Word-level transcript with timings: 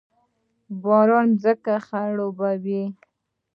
باران 0.81 1.27
ځمکه 1.41 1.75
خړوبوي 1.85 2.83